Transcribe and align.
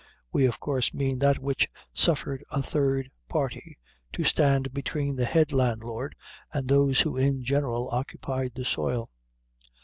We 0.31 0.47
of 0.47 0.59
course 0.59 0.95
mean 0.95 1.19
that 1.19 1.37
which 1.37 1.69
suffered 1.93 2.43
a 2.49 2.63
third 2.63 3.11
party 3.29 3.77
to 4.13 4.23
stand 4.23 4.73
between 4.73 5.15
the 5.15 5.25
head 5.25 5.51
landlord, 5.53 6.15
and 6.51 6.67
those 6.67 7.01
who 7.01 7.17
in 7.17 7.43
general 7.43 7.87
occupied 7.91 8.55
the 8.55 8.65
soil. 8.65 9.11